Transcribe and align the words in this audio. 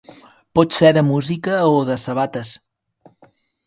Pot 0.59 0.77
ser 0.77 0.91
de 0.99 1.03
música 1.11 1.59
o 1.75 1.85
de 1.93 2.01
sabates. 2.07 2.59